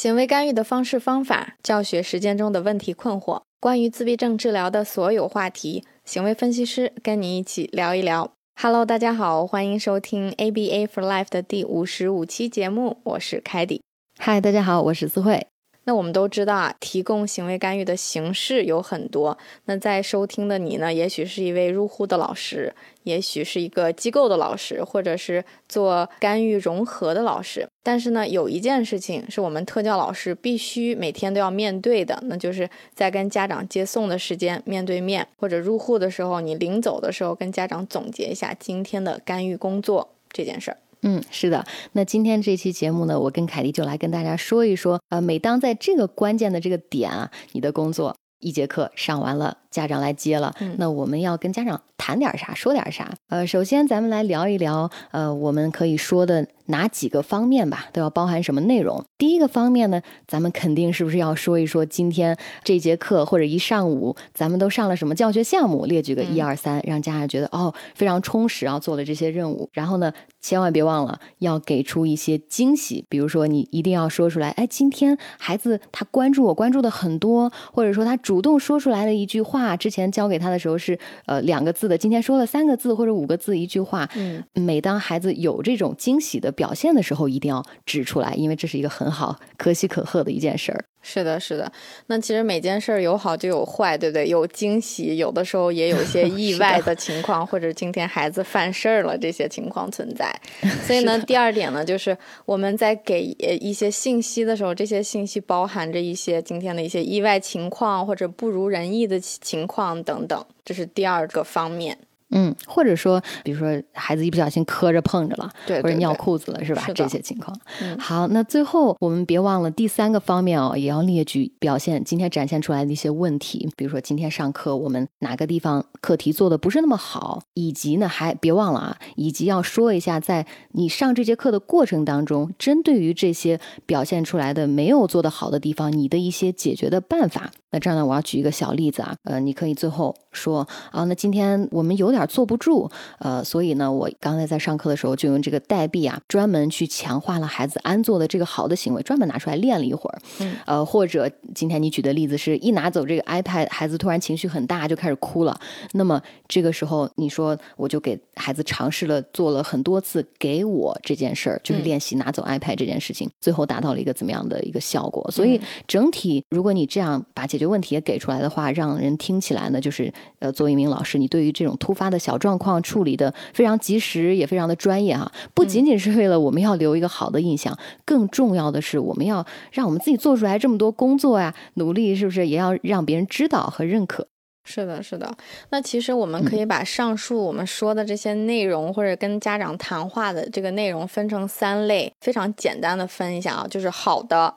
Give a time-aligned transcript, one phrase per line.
[0.00, 8.32] 行为干预的方式方法，教学实践中的问题困惑，关于自闭症治疗的所有话题，行为分析师跟你一起聊一聊。
[8.58, 13.82] Hello，大家好，欢迎收听 ABA for Life 的第五十五期节目，我是凯迪。
[14.18, 15.49] 嗨，大家好，我是思慧。
[15.90, 19.36] 那我们都知道啊，提供行为干预的形式有很多。
[19.64, 27.66] 那在收听的你呢，也许是一位入户的老师，也许是一个机构的老师，或者是做干预融合的老师。
[27.82, 40.76] 但是呢，有一件事情是我们特教老师必须每天都要面对的，那就是在跟家长接送的时间面对面，或者入户的时候，你临走的时候跟家长总结一下今天的干预工作这件事儿。
[41.02, 41.64] 嗯，是的。
[41.92, 53.12] 那今天这期节目呢，我跟凯迪就来跟大家说一说，呃，每当在这个关键的这个点啊，你的工作一节课上完了，家长来接了，那我们要跟家长谈点啥，说点啥？
[53.28, 56.46] 呃，首先咱们来聊一聊，呃，我们可以说的。
[56.70, 59.04] 哪几个方面吧，都要包含什么内容？
[59.18, 69.68] 第一个方面呢，咱们肯定是不是要说一说今天这节课或者一上午咱们都上了什么教学项目，列举个一二三，让家长觉得哦非常充实啊，做了这些任务。
[69.72, 84.08] 然后呢，千万别忘了要给出一些惊喜，比如说你一定要说出来，哎，今天孩子他关注我关注的很多，或者说他主动说出来的一句话，之前教给他的时候是呃两个字的，今天说了三个字或者五个字一句话。
[84.14, 86.54] 嗯，每当孩子有这种惊喜的。
[86.60, 90.84] 表现的时候一定要指出来，因为这是一个很好、可喜可贺的一件事儿。
[91.02, 91.72] 是的，是的。
[92.06, 94.28] 那其实每件事儿有好就有坏，对不对？
[94.28, 100.30] 有惊喜，有的时候也有一些 意外的情况，或者今天孩子犯事儿了，这些情况存在。
[100.86, 111.96] 所以呢，第二点呢，就是我们在给一些信息的时候，这些信息包含着一些今天的一些意外情况或者不如人意的情况等等，这是第二个方面。
[112.30, 116.82] 嗯，或者说，比如说孩子一不小心磕着碰着了，对，或者尿裤子了，是吧？
[116.94, 117.56] 这些情况。
[117.82, 137.50] 嗯，好，那最后我们别忘了第三个方面哦，也要列举表现今天展现出来的一些问题，比如说今天上课我们哪个地方课题做的不是那么好，以及呢还别忘了啊，以及要说一下在你上这节课的过程当中，针对于这些表现出来的没有做得好的地方，你的一些解决的办法。
[137.70, 155.58] 那这样呢，我要举一个小例子啊，呃，你可以最后说啊，那今天我们有点坐不住，呃，所以呢，我刚才在上课的时候就用这个代币啊，专门去强化了孩子安坐的这个好的行为，专门拿出来练了一会儿，嗯，呃，或者今天你举的例子是一拿走这个 iPad，孩子突然情绪很大就开始哭了，
[155.92, 165.30] 那么这个时候你说我就给孩子尝试了做了很多次给我这件事儿，就是练习拿走 iPad 这件事情，最后达到了一个怎么样的一个效果？
[165.30, 175.30] 所以整体如果你这样把解决问题也给出来的话，让人听起来呢，就是呃，作为一名老师，你对于这种突发的小状况处理的非常及时，也非常的专业哈。
[175.54, 184.26] 不仅仅是为了我们要留一个好的印象，更重要的是我们要让我们自己做出来这么多工作呀，努力是不是也要让别人知道和认可？
[184.62, 185.34] 是的，是的。
[185.70, 194.54] 那其实我们可以把上述我们说的这些内容，或者跟家长谈话的这个内容分成三类，非常简单的分一下啊，就是好的。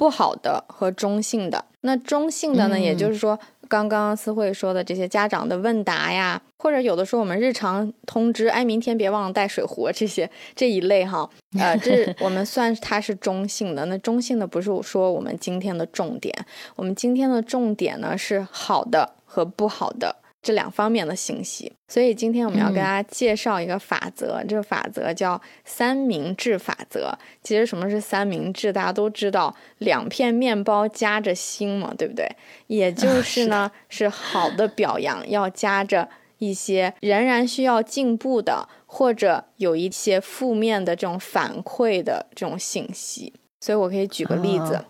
[0.00, 3.38] 不好的和中性的，那中性的呢，也就是说，
[3.68, 11.28] 刚刚思慧说的这些家长的问答呀，或者有的时候我们日常通知，哎，明天别忘了带水壶这些 这一类哈，
[11.58, 13.84] 呃，这 我们算它是中性的。
[13.84, 16.34] 那中性的不是说我们今天的重点，
[16.76, 20.16] 我们今天的重点呢是好的和不好的。
[20.42, 27.12] 这两方面的信息，所以今天我们要跟大家介绍一个法则，这个法则叫三明治法则。
[27.42, 28.72] 其实什么是三明治？
[28.72, 32.26] 大家都知道，两片面包夹着心嘛，对不对？
[32.68, 36.08] 也就是呢，是好的表扬要夹着
[36.38, 43.34] 一些仍然需要进步的，或者有一些负面的这种反馈的这种信息。
[43.60, 44.82] 所以我可以举个例子。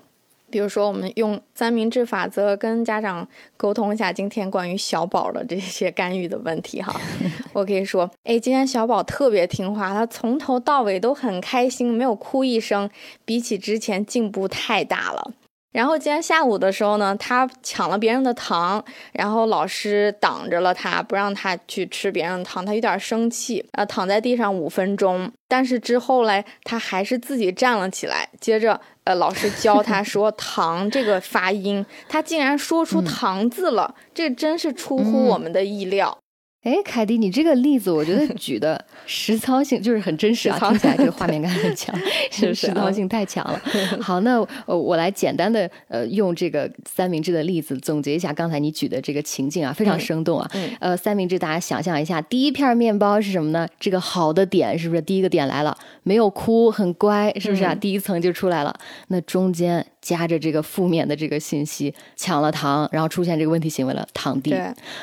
[0.51, 6.95] 比如说，我们用三明治法则跟家长沟通一下今天关于小宝的这些干预的问题哈。
[7.55, 12.91] 我可以说，哎，今天小宝特别听话，他从头到尾都很开心，没有哭一声，
[13.25, 15.33] 比起之前进步太大了。
[15.73, 25.31] 然后今天下午的时候呢，他抢了别人的糖，然后老师挡着了他，不让他去吃别人的糖，他有点生气，呃，躺在地上五分钟。
[25.47, 36.19] 但是之后嘞，他还是自己站了起来，接着，呃，老师教他说 “糖”这个发音，他竟然说出“糖”字了，这真是出乎我们的意料。
[36.63, 41.99] 哎，凯迪，你这个例子我觉得举的实操性就是很真实啊，听起来这个画面感很强，
[42.31, 43.59] 是 实操性太强了。
[43.99, 50.51] 好，那呃，我来简单的呃用这个三明治的例子总结一下刚才你举的这个情境啊，非常生动啊。
[50.81, 53.67] 呃，三明治大家想象一下，第一片面包是什么呢？
[53.79, 55.75] 这个好的点是不是第一个点来了？
[56.03, 57.75] 没有哭，很乖，是不是啊？
[57.75, 58.79] 第一层就出来了。
[59.09, 59.87] 那中间。
[60.01, 64.55] 夹着这个负面的这个信息，抢了糖，然后出现这个问题行为了，躺地。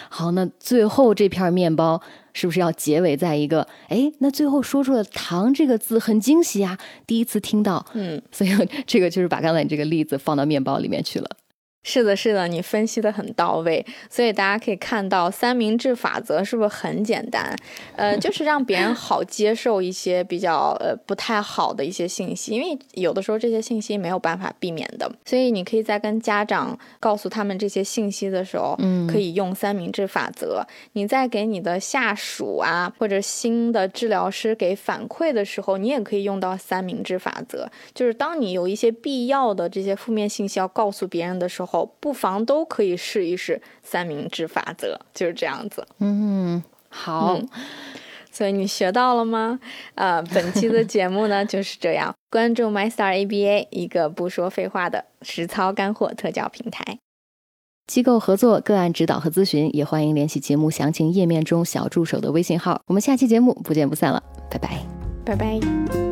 [0.09, 2.01] 好，那最后这片面包
[2.33, 3.67] 是不是要结尾在一个？
[3.89, 7.85] 哎，那最后说出了“糖”这个字，很惊喜啊，第一次听到。
[7.93, 8.51] 嗯，所以
[8.85, 11.29] 这个就是把刚才你这个例子放到面包里面去了。
[11.87, 17.55] 是的，是的，你分析的很到位，所以大家可以看到三明治法则是不是很简单？
[17.95, 30.67] 呃，就是让别人好接受一些比较呃不太好的一些信息，因为有的时候这些信息没有办法避免的，所以你可以在跟家长告诉他们这些信息的时候，嗯，可以用三明治法则。
[30.91, 41.76] 你在给你的下属啊或者新的治疗师给反馈的时候，你也可以用到三明治法则，就是当你有一些必要的这些负面信息要告诉别人的时候。
[41.85, 45.87] 不妨都可以试一试三明治法则，就是这样子。
[45.99, 47.39] 嗯，好。
[48.31, 49.59] 所以你学到了吗？
[49.95, 52.13] 呃，本期的节目呢就是这样。
[52.29, 56.99] 关注 MyStar ABA，一个不说废话的实操干货特教平台。
[57.87, 62.79] 机构合作、个案指导和咨询，也欢迎联系节目详情页面中小助手的微信号。
[62.85, 64.21] 我们下期节目不见不散了，
[64.51, 64.85] 拜拜，
[65.25, 66.06] 拜拜。